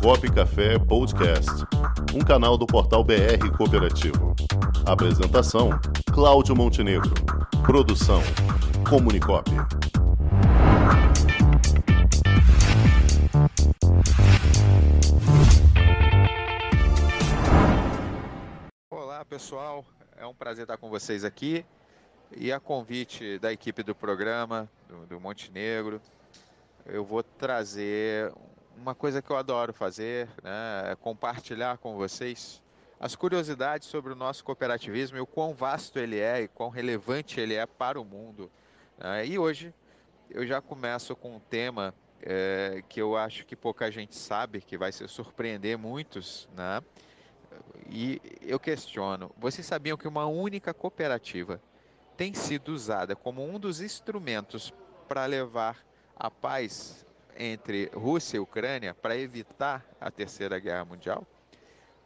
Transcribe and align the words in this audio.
Cop 0.00 0.30
Café 0.32 0.78
Podcast, 0.78 1.50
um 2.14 2.20
canal 2.20 2.56
do 2.56 2.66
portal 2.66 3.02
BR 3.02 3.50
Cooperativo. 3.56 4.34
Apresentação: 4.86 5.70
Cláudio 6.12 6.54
Montenegro. 6.54 7.12
Produção: 7.64 8.20
Comunicop. 8.88 9.50
Olá 18.90 19.24
pessoal, 19.24 19.84
é 20.16 20.26
um 20.26 20.34
prazer 20.34 20.62
estar 20.62 20.76
com 20.76 20.88
vocês 20.88 21.24
aqui 21.24 21.64
e 22.36 22.52
a 22.52 22.60
convite 22.60 23.38
da 23.38 23.52
equipe 23.52 23.82
do 23.82 23.94
programa 23.94 24.68
do, 24.88 25.06
do 25.06 25.20
Montenegro, 25.20 26.00
eu 26.86 27.04
vou 27.04 27.22
trazer 27.22 28.32
uma 28.76 28.94
coisa 28.94 29.22
que 29.22 29.30
eu 29.30 29.36
adoro 29.36 29.72
fazer, 29.72 30.28
né, 30.42 30.92
é 30.92 30.96
compartilhar 30.96 31.78
com 31.78 31.96
vocês 31.96 32.62
as 32.98 33.16
curiosidades 33.16 33.88
sobre 33.88 34.12
o 34.12 34.16
nosso 34.16 34.44
cooperativismo 34.44 35.16
e 35.16 35.20
o 35.20 35.26
quão 35.26 35.54
vasto 35.54 35.98
ele 35.98 36.18
é 36.18 36.42
e 36.42 36.48
quão 36.48 36.70
relevante 36.70 37.40
ele 37.40 37.54
é 37.54 37.66
para 37.66 38.00
o 38.00 38.04
mundo. 38.04 38.50
Né? 38.96 39.26
E 39.26 39.38
hoje 39.38 39.74
eu 40.30 40.46
já 40.46 40.60
começo 40.60 41.16
com 41.16 41.36
um 41.36 41.40
tema 41.40 41.92
é, 42.22 42.82
que 42.88 43.02
eu 43.02 43.16
acho 43.16 43.44
que 43.44 43.56
pouca 43.56 43.90
gente 43.90 44.14
sabe, 44.14 44.60
que 44.60 44.78
vai 44.78 44.92
se 44.92 45.06
surpreender 45.08 45.76
muitos, 45.76 46.48
né? 46.56 46.80
E 47.90 48.20
eu 48.40 48.60
questiono: 48.60 49.30
vocês 49.36 49.66
sabiam 49.66 49.96
que 49.96 50.06
uma 50.06 50.26
única 50.26 50.72
cooperativa 50.72 51.60
tem 52.16 52.32
sido 52.32 52.68
usada 52.68 53.16
como 53.16 53.44
um 53.44 53.58
dos 53.58 53.80
instrumentos 53.80 54.72
para 55.08 55.26
levar 55.26 55.84
a 56.16 56.30
paz 56.30 57.04
entre 57.36 57.90
Rússia 57.94 58.36
e 58.36 58.40
Ucrânia 58.40 58.94
para 58.94 59.16
evitar 59.16 59.84
a 60.00 60.10
Terceira 60.10 60.58
Guerra 60.58 60.84
Mundial? 60.84 61.26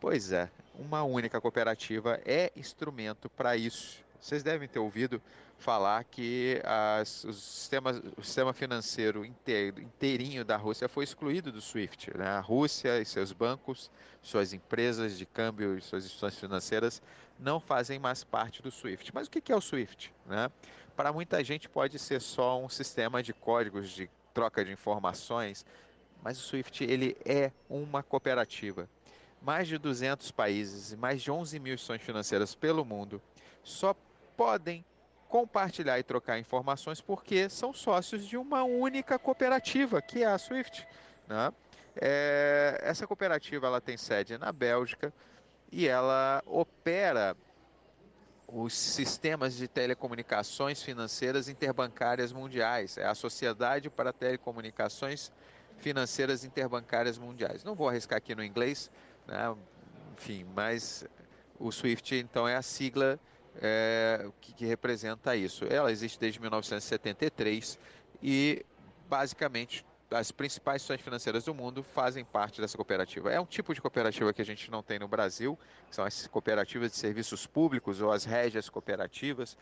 Pois 0.00 0.32
é, 0.32 0.50
uma 0.74 1.02
única 1.04 1.40
cooperativa 1.40 2.20
é 2.24 2.50
instrumento 2.56 3.30
para 3.30 3.56
isso. 3.56 4.02
Vocês 4.18 4.42
devem 4.42 4.68
ter 4.68 4.78
ouvido 4.78 5.20
falar 5.58 6.02
que 6.04 6.60
as, 6.64 7.24
o, 7.24 7.32
sistema, 7.32 7.90
o 8.16 8.22
sistema 8.22 8.52
financeiro 8.52 9.24
inteiro, 9.24 9.80
inteirinho 9.80 10.44
da 10.44 10.56
Rússia 10.56 10.88
foi 10.88 11.04
excluído 11.04 11.52
do 11.52 11.60
SWIFT. 11.60 12.16
Né? 12.18 12.26
A 12.26 12.40
Rússia 12.40 13.00
e 13.00 13.04
seus 13.04 13.32
bancos, 13.32 13.90
suas 14.20 14.52
empresas 14.52 15.16
de 15.16 15.24
câmbio 15.24 15.78
e 15.78 15.80
suas 15.80 16.04
instituições 16.04 16.38
financeiras 16.38 17.02
não 17.38 17.60
fazem 17.60 17.98
mais 17.98 18.24
parte 18.24 18.60
do 18.60 18.70
SWIFT. 18.70 19.12
Mas 19.14 19.28
o 19.28 19.30
que 19.30 19.52
é 19.52 19.56
o 19.56 19.60
SWIFT? 19.60 20.12
Né? 20.26 20.50
Para 20.96 21.12
muita 21.12 21.42
gente 21.42 21.68
pode 21.68 21.98
ser 21.98 22.20
só 22.20 22.60
um 22.60 22.68
sistema 22.68 23.22
de 23.22 23.32
códigos 23.32 23.90
de 23.90 24.10
troca 24.32 24.64
de 24.64 24.72
informações, 24.72 25.64
mas 26.22 26.38
o 26.38 26.42
SWIFT 26.42 26.84
ele 26.84 27.16
é 27.24 27.50
uma 27.68 28.02
cooperativa. 28.02 28.88
Mais 29.40 29.66
de 29.66 29.76
200 29.76 30.30
países 30.30 30.92
e 30.92 30.96
mais 30.96 31.20
de 31.20 31.30
11 31.30 31.58
mil 31.58 31.74
instituições 31.74 32.02
financeiras 32.02 32.54
pelo 32.54 32.84
mundo 32.84 33.20
só 33.64 33.94
podem 34.36 34.84
compartilhar 35.28 35.98
e 35.98 36.02
trocar 36.02 36.38
informações 36.38 37.00
porque 37.00 37.48
são 37.48 37.72
sócios 37.72 38.26
de 38.26 38.36
uma 38.36 38.62
única 38.62 39.18
cooperativa, 39.18 40.02
que 40.02 40.22
é 40.22 40.26
a 40.26 40.38
SWIFT. 40.38 40.86
Né? 41.26 41.52
É, 41.96 42.78
essa 42.82 43.06
cooperativa 43.06 43.66
ela 43.66 43.80
tem 43.80 43.96
sede 43.96 44.38
na 44.38 44.52
Bélgica 44.52 45.12
e 45.70 45.88
ela 45.88 46.42
opera 46.46 47.36
os 48.52 48.74
sistemas 48.74 49.56
de 49.56 49.66
telecomunicações 49.66 50.82
financeiras 50.82 51.48
interbancárias 51.48 52.32
mundiais. 52.32 52.98
É 52.98 53.06
a 53.06 53.14
Sociedade 53.14 53.88
para 53.88 54.12
Telecomunicações 54.12 55.32
Financeiras 55.78 56.44
Interbancárias 56.44 57.16
Mundiais. 57.16 57.64
Não 57.64 57.74
vou 57.74 57.88
arriscar 57.88 58.18
aqui 58.18 58.34
no 58.34 58.44
inglês, 58.44 58.90
né? 59.26 59.56
enfim, 60.16 60.46
mas 60.54 61.04
o 61.58 61.72
SWIFT 61.72 62.16
então 62.16 62.46
é 62.46 62.54
a 62.54 62.62
sigla 62.62 63.18
é, 63.60 64.28
que, 64.40 64.52
que 64.52 64.66
representa 64.66 65.34
isso. 65.34 65.64
Ela 65.64 65.90
existe 65.90 66.20
desde 66.20 66.38
1973 66.38 67.78
e 68.22 68.64
basicamente 69.08 69.84
as 70.14 70.30
principais 70.30 70.82
instituições 70.82 71.00
financeiras 71.00 71.44
do 71.44 71.54
mundo 71.54 71.82
fazem 71.82 72.24
parte 72.24 72.60
dessa 72.60 72.76
cooperativa. 72.76 73.32
É 73.32 73.40
um 73.40 73.46
tipo 73.46 73.74
de 73.74 73.80
cooperativa 73.80 74.32
que 74.32 74.42
a 74.42 74.44
gente 74.44 74.70
não 74.70 74.82
tem 74.82 74.98
no 74.98 75.08
Brasil, 75.08 75.58
que 75.88 75.94
são 75.94 76.04
as 76.04 76.26
cooperativas 76.26 76.92
de 76.92 76.96
serviços 76.96 77.46
públicos 77.46 78.00
ou 78.00 78.10
as 78.10 78.24
régias 78.24 78.68
cooperativas, 78.68 79.56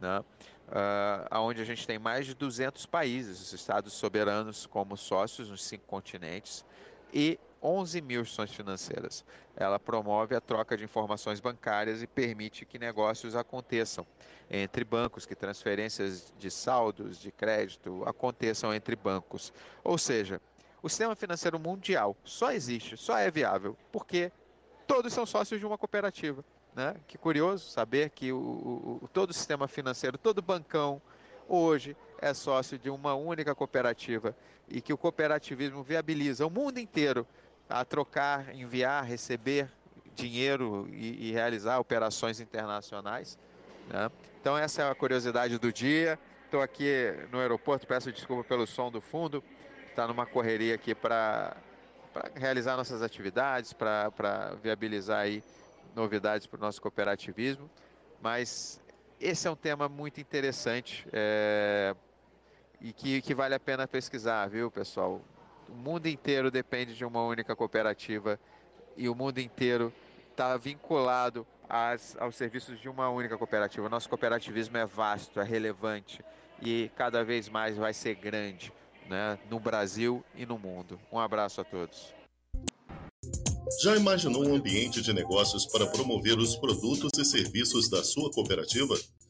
né? 0.00 0.20
uh, 0.68 1.38
onde 1.40 1.60
a 1.60 1.64
gente 1.64 1.86
tem 1.86 1.98
mais 1.98 2.26
de 2.26 2.34
200 2.34 2.86
países, 2.86 3.40
os 3.40 3.52
estados 3.52 3.92
soberanos 3.92 4.66
como 4.66 4.96
sócios 4.96 5.48
nos 5.48 5.64
cinco 5.64 5.84
continentes, 5.86 6.64
e 7.12 7.38
11 7.66 8.00
mil 8.00 8.20
instituições 8.20 8.52
financeiras. 8.52 9.24
Ela 9.56 9.78
promove 9.78 10.36
a 10.36 10.40
troca 10.40 10.76
de 10.76 10.84
informações 10.84 11.40
bancárias 11.40 12.00
e 12.02 12.06
permite 12.06 12.64
que 12.64 12.78
negócios 12.78 13.34
aconteçam 13.34 14.06
entre 14.48 14.84
bancos, 14.84 15.26
que 15.26 15.34
transferências 15.34 16.32
de 16.38 16.50
saldos, 16.50 17.18
de 17.18 17.32
crédito 17.32 18.04
aconteçam 18.06 18.72
entre 18.72 18.94
bancos. 18.94 19.52
Ou 19.82 19.98
seja, 19.98 20.40
o 20.80 20.88
sistema 20.88 21.16
financeiro 21.16 21.58
mundial 21.58 22.16
só 22.22 22.52
existe, 22.52 22.96
só 22.96 23.18
é 23.18 23.30
viável, 23.30 23.76
porque 23.90 24.30
todos 24.86 25.12
são 25.12 25.26
sócios 25.26 25.58
de 25.58 25.66
uma 25.66 25.76
cooperativa. 25.76 26.44
Né? 26.74 26.94
Que 27.08 27.18
curioso 27.18 27.68
saber 27.70 28.10
que 28.10 28.32
o, 28.32 29.00
o, 29.02 29.08
todo 29.12 29.30
o 29.30 29.34
sistema 29.34 29.66
financeiro, 29.66 30.16
todo 30.16 30.42
bancão, 30.42 31.00
hoje 31.48 31.96
é 32.20 32.34
sócio 32.34 32.78
de 32.78 32.90
uma 32.90 33.14
única 33.14 33.54
cooperativa 33.54 34.36
e 34.68 34.80
que 34.80 34.92
o 34.92 34.98
cooperativismo 34.98 35.82
viabiliza 35.82 36.46
o 36.46 36.50
mundo 36.50 36.78
inteiro 36.78 37.26
a 37.68 37.84
trocar, 37.84 38.54
enviar, 38.54 39.04
receber 39.04 39.70
dinheiro 40.14 40.88
e, 40.90 41.28
e 41.28 41.32
realizar 41.32 41.78
operações 41.78 42.40
internacionais. 42.40 43.38
Né? 43.88 44.10
Então 44.40 44.56
essa 44.56 44.82
é 44.82 44.90
a 44.90 44.94
curiosidade 44.94 45.58
do 45.58 45.72
dia. 45.72 46.18
Estou 46.44 46.62
aqui 46.62 47.12
no 47.30 47.40
aeroporto, 47.40 47.86
peço 47.86 48.12
desculpa 48.12 48.44
pelo 48.44 48.66
som 48.66 48.90
do 48.90 49.00
fundo. 49.00 49.42
Está 49.88 50.06
numa 50.06 50.26
correria 50.26 50.74
aqui 50.74 50.94
para 50.94 51.56
realizar 52.34 52.76
nossas 52.76 53.02
atividades, 53.02 53.72
para 53.72 54.54
viabilizar 54.62 55.20
aí 55.20 55.42
novidades 55.94 56.46
para 56.46 56.58
o 56.58 56.60
nosso 56.60 56.80
cooperativismo. 56.80 57.68
Mas 58.20 58.80
esse 59.20 59.48
é 59.48 59.50
um 59.50 59.56
tema 59.56 59.88
muito 59.88 60.20
interessante 60.20 61.06
é, 61.12 61.94
e 62.80 62.92
que, 62.92 63.20
que 63.22 63.34
vale 63.34 63.54
a 63.54 63.60
pena 63.60 63.88
pesquisar, 63.88 64.46
viu, 64.48 64.70
pessoal? 64.70 65.20
O 65.68 65.74
mundo 65.74 66.06
inteiro 66.06 66.50
depende 66.50 66.94
de 66.94 67.04
uma 67.04 67.24
única 67.24 67.54
cooperativa 67.54 68.38
e 68.96 69.08
o 69.08 69.14
mundo 69.14 69.38
inteiro 69.38 69.92
está 70.30 70.56
vinculado 70.56 71.46
às, 71.68 72.16
aos 72.18 72.36
serviços 72.36 72.80
de 72.80 72.88
uma 72.88 73.08
única 73.08 73.36
cooperativa. 73.36 73.88
Nosso 73.88 74.08
cooperativismo 74.08 74.76
é 74.76 74.86
vasto, 74.86 75.40
é 75.40 75.44
relevante 75.44 76.24
e 76.62 76.90
cada 76.96 77.24
vez 77.24 77.48
mais 77.48 77.76
vai 77.76 77.92
ser 77.92 78.14
grande 78.14 78.72
né, 79.08 79.38
no 79.50 79.58
Brasil 79.60 80.24
e 80.34 80.46
no 80.46 80.58
mundo. 80.58 80.98
Um 81.10 81.18
abraço 81.18 81.60
a 81.60 81.64
todos. 81.64 82.14
Já 83.82 83.96
imaginou 83.96 84.46
um 84.46 84.54
ambiente 84.54 85.02
de 85.02 85.12
negócios 85.12 85.66
para 85.66 85.86
promover 85.86 86.38
os 86.38 86.56
produtos 86.56 87.18
e 87.18 87.24
serviços 87.24 87.90
da 87.90 88.02
sua 88.02 88.30
cooperativa? 88.30 88.94